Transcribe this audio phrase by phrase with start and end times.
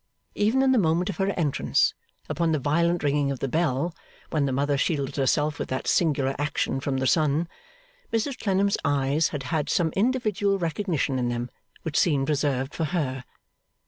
[0.33, 1.93] Even in the moment of her entrance,
[2.27, 3.93] upon the violent ringing of the bell,
[4.31, 7.47] when the mother shielded herself with that singular action from the son,
[8.11, 11.51] Mrs Clennam's eyes had had some individual recognition in them,
[11.83, 13.25] which seemed reserved for her.